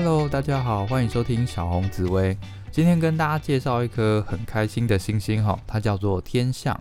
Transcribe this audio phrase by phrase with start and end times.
[0.00, 2.38] Hello，大家好，欢迎收听小红紫薇。
[2.70, 6.80] 今天跟大家介绍一颗很开心的星星哈，它叫做天象。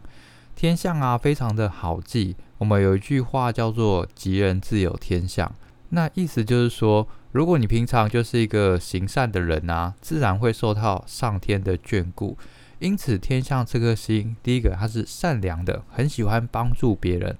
[0.55, 2.35] 天象啊，非常的好记。
[2.59, 5.51] 我们有一句话叫做“吉人自有天相”，
[5.89, 12.37] 那意思就是说，如果你平常就是一个行善的人啊，自然会受到上天的眷顾。
[12.77, 17.33] 因此，天象这颗星，第一个它是善良的，很喜欢帮助别人；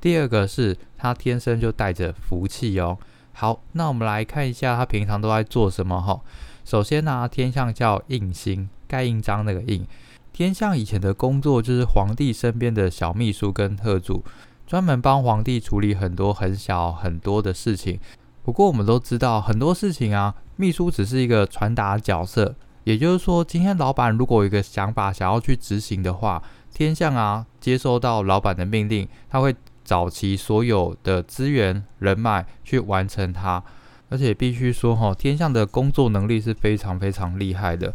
[0.00, 2.96] 第二个是它天生就带着福气哦。
[3.36, 6.20] 好，那我们来看一下他平常都在做什么哈。
[6.64, 9.84] 首先呢，天象叫印星，盖印章那个印。
[10.32, 14.24] 天象以前的工作就是皇帝身边的小秘书跟特助，
[14.68, 17.98] 专门帮皇帝处理很多很小很多的事情。
[18.44, 22.54] 不过我们都知道，很多事情啊，秘书只是一个传达角色。
[22.84, 26.40] 也就是说，今天老板如果有一个想法想要去执行的话，
[26.72, 29.54] 天象啊，接收到老板的命令，他会。
[29.84, 33.62] 找其所有的资源人脉去完成它，
[34.08, 37.94] 而且必须说哈，天象的工作能力是非常非常厉害的。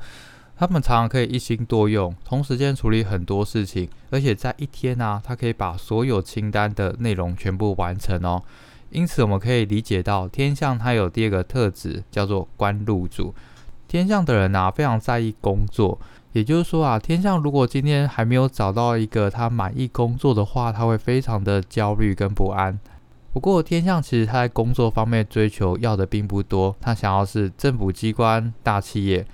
[0.56, 8.44] 他们常常可以一心多用，同时间处理很多事情，而且在一天呢，他可以把所有清单的内容全部完成哦。
[8.92, 13.34] 因此，我们可以理解到天象它有第二个特质，叫做官禄主。
[13.88, 16.00] 天象的人啊，非常在意工作。
[16.34, 22.80] 也就是说啊，天象如果今天还没有找到一个他满意工作的话，他会非常的焦虑跟不安。
[23.34, 29.26] 不过天象其实他在工作方面追求要的并不多，他想要是政府机关、大企业。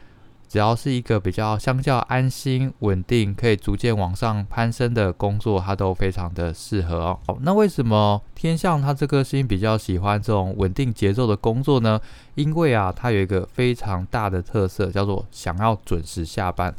[0.48, 7.20] 只要是一个比较相较安心、稳定，可以逐渐往上攀升的工作，它都非常的适合哦。
[7.28, 12.00] 好，那为什么天象它这颗星比较喜欢这种稳定节奏的工作呢？
[12.36, 16.74] 因为啊，它有一个非常大的特色，叫做想要准时下班。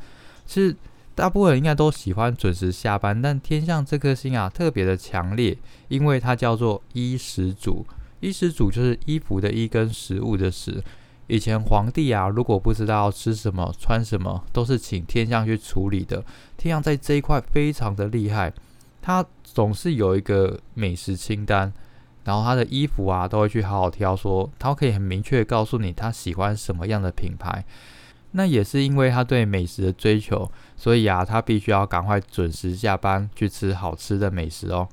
[0.47, 0.75] 其实
[1.15, 5.57] 大部分人应该都喜欢准时下班，但天象这颗星啊，特别的强烈，
[5.89, 7.85] 因为它叫做衣食主。
[8.21, 10.83] 衣食主就是衣服的衣跟食物的食。
[11.29, 16.25] 以前皇帝啊，如果不知道吃什么、穿什么，都是请天象去处理的。
[16.57, 18.53] 天象在这一块非常的厉害，
[19.03, 21.73] 他总是有一个美食清单，
[22.25, 27.65] 然后他的衣服啊都会去好好挑，说他可以很明确告诉你他喜欢什么样的品牌。
[28.33, 34.87] 那也是因为他对美食的追求，所以啊，他必须要赶快准时下班去吃好吃的美食哦。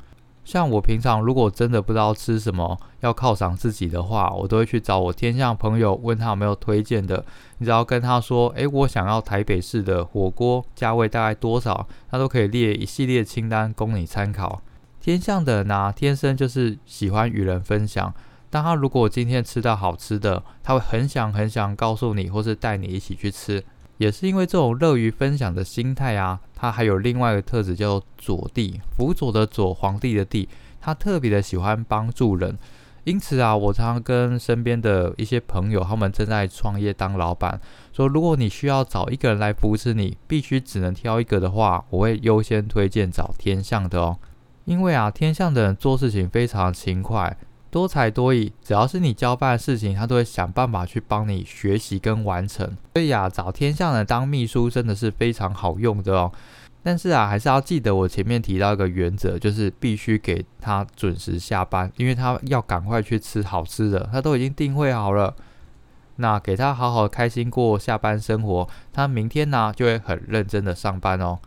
[0.45, 7.23] 像我平常如果真的不知道吃什么，要犒赏自己的话，我都会去找我天象朋友，问他有没有推荐的。
[7.57, 14.61] 你只要跟他说，诶，我想要台北市的火锅，价位大概多少，他都可以列一系列清单供你参考。
[15.01, 18.13] 天象的呢，天生就是喜欢与人分享。
[18.49, 23.61] 当他如果今天吃到好吃的，他会很想很想告诉你，或是带你一起去吃。
[23.97, 30.47] 也是因为这种乐于分享的心态啊，他还有另外一个特质叫做左帝，辅佐的左，皇帝的帝，
[30.79, 32.57] 他特别的喜欢帮助人。
[33.05, 37.59] 因此啊，我常常跟身边的一些朋友，他们正在创业当老板，
[37.91, 44.17] 说如果你需要找一个人来扶持你，必须只能挑一个的话，我会优先推荐找天象的哦。
[44.65, 47.35] 因为啊，天象的人做事情非常勤快。
[47.69, 52.77] 多才多艺，只要是你交办的事情，他都会想办法去帮你学习跟完成。
[52.93, 56.31] 所以啊，找天象的当秘书真的是非常好用的哦。
[56.83, 65.33] 但是啊，还是要记得我前面提到一个原则，就是必须给他准时下班，因为他要赶快去吃好吃的，他都已经定位好了。
[66.17, 71.39] 那给他好好开心过下班生活，他明天呢就会很认真的上班哦。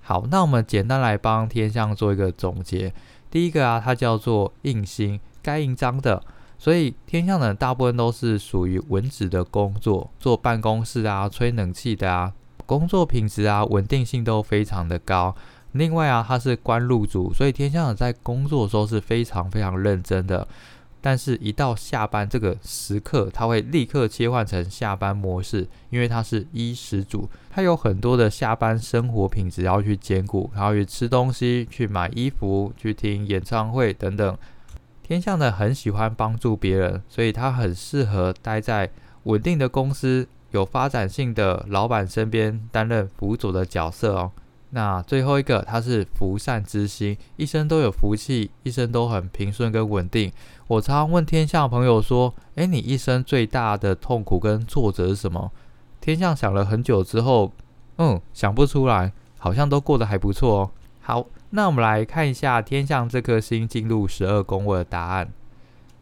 [0.00, 2.94] 好，那我们简单来帮天象做一个总结。
[3.28, 5.18] 第一个啊，它叫做印星。
[5.42, 6.22] 该印章的，
[6.58, 12.32] 所以天象的大部分都是属于文职的工作，做办公室啊、吹冷气的啊，
[12.66, 15.34] 工作品质啊、稳定性都非常的高。
[15.72, 20.46] 另外啊，他是官禄主，所以天象在工作的时候是非常非常认真的。
[21.02, 34.36] 但是，一到下班这个时刻，他会立刻切换成下班模式，因为他是衣食主，他有很多的下班生活品质要去兼顾，然后去吃东西、去买衣服、去听演唱会等等。
[35.04, 38.90] 天象的很喜欢帮助别人，所以他很适合待在
[39.24, 40.26] 稳定的公司、
[40.56, 44.32] 有发展性的老板身边担任辅佐的角色哦。
[44.70, 50.32] 那最后一个，他是福善之心，一生都有福气，一生都很平顺跟稳定。
[50.66, 55.52] 我常常问天象朋友说：“诶，你一生最大的痛苦跟挫折是什么？”
[56.00, 57.52] 天象想了很久之后，
[57.98, 60.70] 嗯，想不出来，好像都过得还不错哦。
[61.00, 61.26] 好。
[61.50, 65.32] 那我们来看一下天象这颗星进入十二宫位的答案。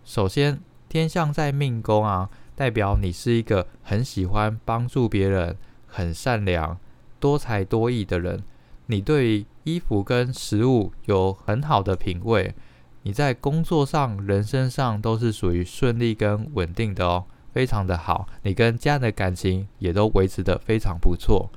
[0.03, 0.59] 首先，
[0.89, 5.56] 天象在命宫啊，代表你是一个很喜欢帮助别人、
[5.87, 6.79] 很善良、
[7.19, 8.43] 多才多艺的人。
[8.87, 12.55] 你对衣服跟食物有很好的品味。
[13.03, 17.25] 你在工作上、人生上都是属于顺利跟稳定的哦。
[17.53, 21.50] 非常的好，你跟家人的感情也都维持的非常不错。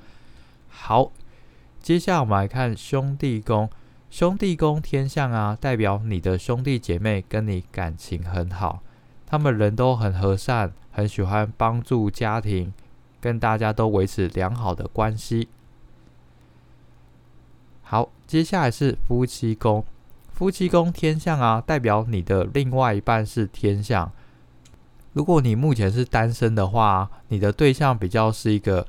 [0.67, 1.11] 好，
[1.81, 3.67] 接下来我们来看兄弟宫，
[4.11, 8.83] 兄弟宫天象啊，代表你的兄弟姐妹跟你感情很好，
[9.25, 12.73] 他们人都很和善，很喜欢帮助家庭，
[13.21, 15.47] 跟大家都维持良好的关系。
[17.83, 19.85] 好，接下来是夫妻宫。
[20.31, 24.11] 夫妻宫天象啊，代表你的另外一半是天象。
[25.13, 28.87] 如果你目前是单身的话，你的对象比较是一个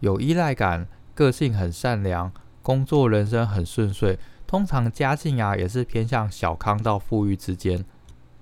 [0.00, 2.30] 有依赖感、个性很善良、
[2.60, 7.82] 工作人生很顺遂，通常家境啊也是偏向小康到富裕之间。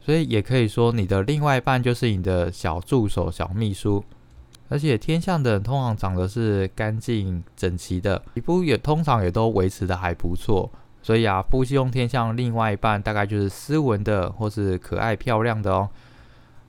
[0.04, 4.04] 所以也可以说，你的另外一半就是你的小助手、小秘书。
[4.68, 10.70] 而且天象的人通常长得是干净整齐的，皮肤也通常也都维持的还不错。
[11.02, 15.88] 所以啊，夫妻宫天象另外一半大概就是斯文的或是可爱漂亮的哦。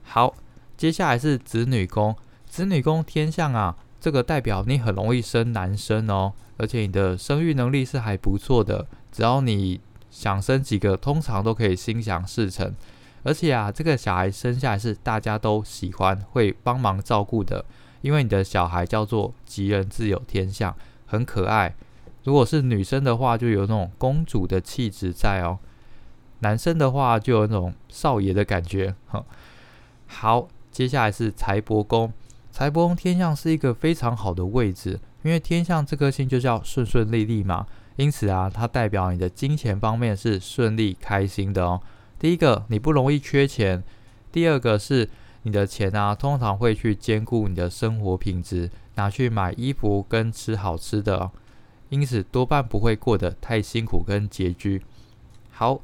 [0.02, 0.34] 好，
[0.76, 2.16] 接下来是子女宫，
[2.46, 9.80] 子女宫天象啊，这个代表你很容易生男生哦，而且你的生育能力是还不错的，只要你
[10.10, 12.74] 想生几个，通常都可以心想事成。
[13.26, 17.64] 而且啊，这个小孩生下来是大家都喜欢，会帮忙照顾的。
[18.00, 20.72] 因为你的小孩叫做吉人自有天相，
[21.06, 21.74] 很可爱。
[22.22, 25.58] 如果是女生的话，就有那种公主的气质在哦；
[26.38, 28.94] 男生的话，就有那种少爷的感觉。
[30.06, 32.12] 好，接下来是财帛宫。
[32.52, 41.82] 财帛宫天象是一个非常好的位置，因为天象这颗星就叫顺顺利利嘛，因此啊，它代表你的金钱方面是顺利开心的哦。
[42.18, 43.82] 第一个，你不容易缺钱；
[44.30, 45.08] 第二个是。
[45.42, 51.30] 你的钱啊，通常会去兼顾你的生活品质，拿去买衣服跟吃好吃的，
[51.88, 54.82] 因此多半不会过得太辛苦跟拮据。
[55.52, 55.80] 好，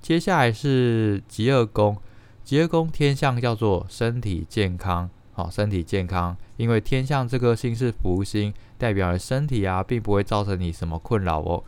[0.00, 1.96] 接下来是极恶宫，
[2.44, 11.64] 极恶宫天象叫做身体健康，好，身体健康，因为天象这个星是福星，代表了身体啊，并不会造成你什么困扰哦。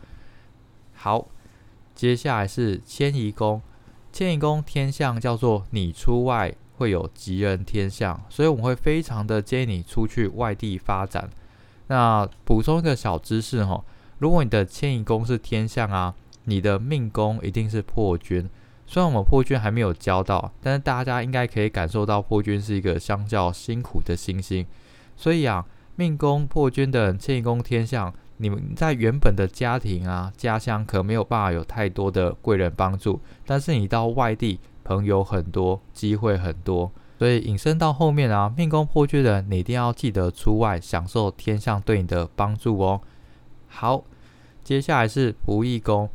[0.93, 1.27] 好，
[1.93, 3.61] 接下来是迁移宫，
[4.13, 6.55] 迁移宫天象叫做你出外。
[6.75, 11.29] 会有吉人天相，所以我们会非常的建议你出去外地发展。
[11.87, 13.85] 那补充一个小知识哈，
[14.17, 16.15] 如果你的迁移宫是天象啊，
[16.45, 18.49] 你的命宫一定是破军。
[18.87, 24.65] 虽然我们破军还没有教到，但是大家应该可以感受到破军是一个相较辛苦的星星。
[25.15, 25.63] 所以啊，
[25.95, 34.59] 命宫破军的迁移宫天象，你们在原本的家庭啊、家乡可没有办法有太多的贵人帮助，但是你到外地。
[34.85, 42.99] 朋友很多，机会很多，所以引申到后面啊，命宫破缺的你一定要记得出外享受天象对你的帮助哦。
[43.69, 44.03] 好，
[44.61, 46.09] 接下来是仆役宫，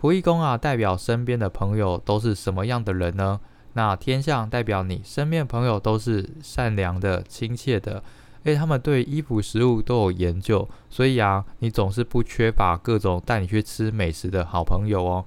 [0.00, 3.38] 仆役宫啊，代表身边的朋友都是什么样的人呢？
[3.74, 8.02] 那天象代表你身边朋友都是善良的、亲切的，
[8.44, 15.24] 诶，他们对衣服、食物都有研究，所以啊，你总是不缺乏各种带你去吃美食的好朋友哦。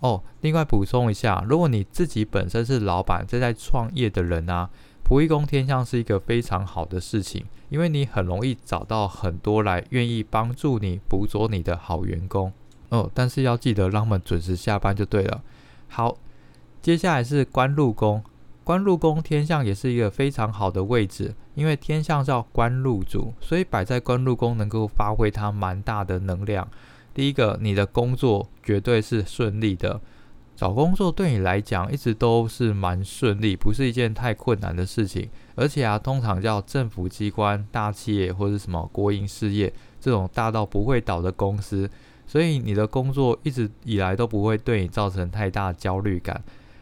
[0.00, 4.70] 哦，另外补充一下，如果你自己本身是老板正在创业的人啊，
[5.04, 12.52] 仆役宫天象是一个非常好的事情，因为你很容易找到很多来愿意帮助你、辅佐你的好员工
[12.90, 13.10] 哦。
[13.14, 15.42] 但是要记得让他们准时下班就对了。
[15.88, 16.16] 好，
[16.82, 18.22] 接下来是官禄宫，
[18.62, 26.68] 官禄宫天象也是一个非常好的位置，因为天象叫官禄主，所以摆在官禄宫能够发挥它蛮大的能量。
[27.12, 30.00] 第一个，你的工作绝对是顺利的，
[30.54, 35.28] 找工作对你来讲一直都是蛮顺利，不是一件太困难的事情。
[35.56, 41.90] 而且啊，通常叫政府机关、大企业或者什么国营事业这种大到不会倒的公司，
[42.24, 46.40] 所以你的工作一直以来都不会对你造成太大焦虑感。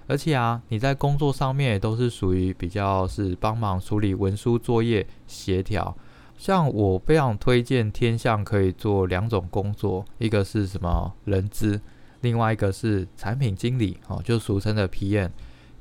[0.09, 5.97] 而且啊，你在工作上面也都是属于比较是帮忙处理文书作业、协调。
[6.39, 11.81] 像我非常推荐天象可以做两种工作，一个是什么人资，
[12.21, 15.31] 另外一个是产品经理，哦，就俗称的 PM。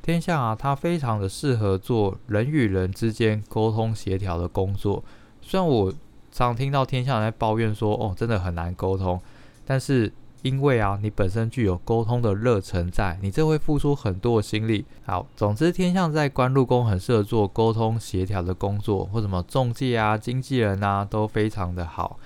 [0.02, 5.04] 天象啊，它非常的适合做人与人之间沟通协调的工作。
[5.42, 5.94] 虽然我
[6.32, 9.22] 常听到天象在抱怨说，哦，真的很难沟通，
[9.66, 10.12] 但是。
[10.46, 14.86] 因为啊，你本身具有沟通的热忱，在你这会付出很多的心力。
[15.04, 22.20] 好，总之天象在官禄宫很适合做沟通协调的工作，或什么中介啊、经纪人啊，都非常的好。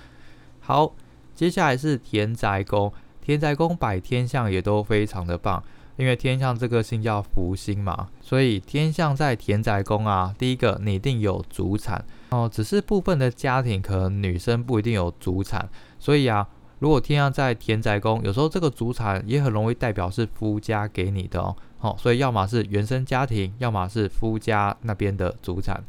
[0.60, 0.92] 好，
[1.34, 5.64] 接下来是田宅宫，田宅宫摆天象也都非常的棒。
[5.96, 16.46] 因为天象这个星叫福星嘛，所以天象在田宅宫啊，第一个你一定有主产哦，只是部分的家庭可能女生不一定有主产，所以啊。
[16.80, 21.56] 如果天象在田宅宫，有时候这个主产也很容易代表是夫家给你的哦。
[21.78, 25.84] 好，所以要么是原生家庭，要么是夫家那边的主产。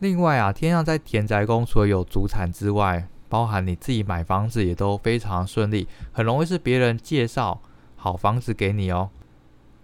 [0.00, 7.60] 另外啊，天象在田宅宫，除了有主产之外，包含你自己买房子也都非常顺利，很容易是别人介绍
[7.96, 9.10] 好房子给你哦。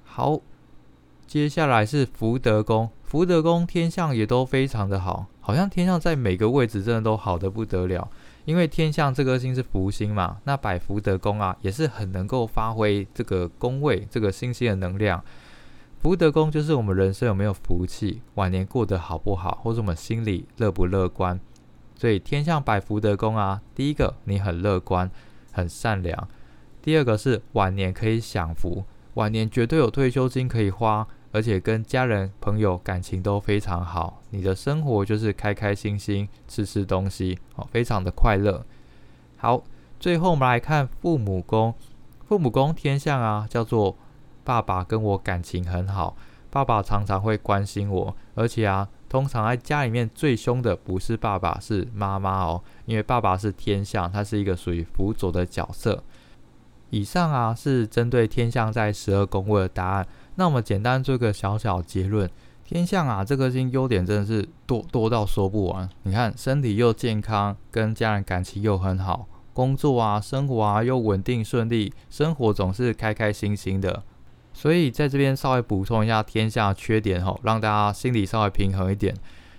[0.05, 0.41] 好，
[1.27, 8.11] 接下来是福德宫，福德宫天象也都非常的好，好像天象在每个位置真的都好的不得了。
[8.49, 15.23] 因为天象这颗星是福星嘛，那百福德宫啊，也是很能够发挥这个宫位这个星星的能量。
[15.99, 21.39] 福德宫就是我们人生有没有福气，晚年过得好不好，或者我们心里乐不乐观。
[21.95, 25.11] 所以天象百福德宫啊，第一个你很乐观、
[25.53, 26.17] 很善良；
[26.81, 31.07] 第二个是晚年可以享福，晚年绝对有退休金可以花。
[31.31, 38.65] 而且跟家人朋友感情都非常好，你的生活就是开开心心吃吃东西，哦，非常的快乐。
[39.37, 39.63] 好，
[40.01, 41.75] 最后我们来看父母宫，
[42.27, 43.97] 父母宫天象啊，叫做
[44.43, 46.17] 爸爸跟我感情很好，
[46.51, 56.03] 爸爸常常会关心我，而且啊，通常在家里面最凶的不是爸爸，是妈妈哦，因为爸爸是天象，他是一个属于辅佐的角色。
[56.91, 60.07] 以上啊是针对天象在十二宫位的答案。
[60.39, 62.31] 那我们简单做个小小结论：
[62.65, 65.91] 天象啊，这颗星优点真的是多多到说不完。
[66.05, 74.05] 你看，身体又健康，跟家人感情又很好，工作啊、生活啊又稳定顺利，生活总是开开心心的。
[74.53, 79.13] 所以在这边稍微补充一下天象缺点吼，让大家心里稍微平衡一点。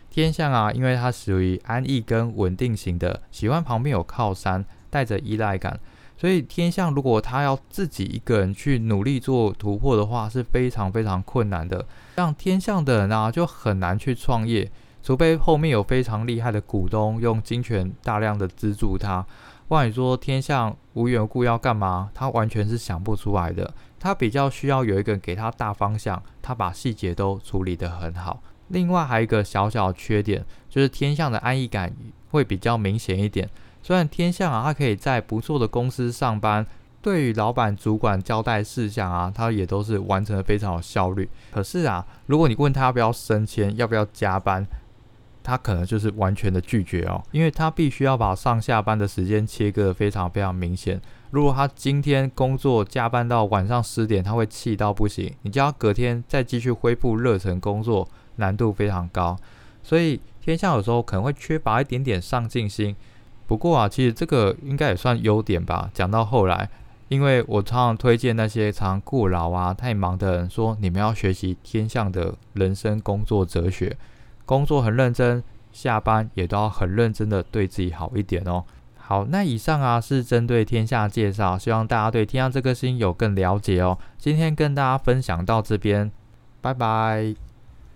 [0.10, 5.78] 天象啊，因为它属于安逸跟稳定型的，喜欢旁边有靠山，带着依赖感。
[6.20, 11.86] 所以天象如果他要自己一个人去努力做突破的话，是非常非常困难的。
[12.18, 14.70] 像天象的人啊，就很难去创业，
[15.02, 19.26] 除非后面有非常厉害的股东用金钱大量的资助他。
[19.70, 23.74] 不然你说天象无缘故要干嘛，他完全是想不出来的。
[23.98, 28.44] 他比较需要有一个人给他大方向，他把细节都处理得很好。
[28.68, 31.96] 另外还有一个小小缺点，就是天象的安逸感
[32.32, 33.50] 会比较明显一点。
[33.82, 36.66] 虽然天象啊，他可以在不错的公司上班，
[37.02, 41.30] 对于老板、主管交代事项啊，他也都是完成的非常有效率。
[41.52, 44.66] 可是啊，如果你问他要不要升迁、要不要加班，
[45.42, 51.02] 他可能就是完全的拒绝哦，因为他必须要把上下班的时间切割的非常非常明显。
[51.32, 59.38] 如果他今天工作加班到晚上十点，他会气到不行，你叫他隔天再继续恢复热忱工作，难度非常高。
[59.82, 62.96] 所以天象有时候可能会缺乏一点点上进心。
[63.50, 65.90] 不过啊，其实这个应该也算优点吧。
[65.92, 66.70] 讲到后来，
[67.08, 73.98] 因为我常常推荐那些常过劳啊、太忙的人，说你们要学习天象的人生工作哲学，
[74.46, 78.64] 工作很认真，下班也都要很认真的对自己好一点哦。
[78.96, 83.98] 好，那以上啊是针对天下介绍，希望大家对天下这颗星有更了解哦。
[84.20, 86.12] 今天跟大家分享到这边，
[86.62, 87.49] 拜拜。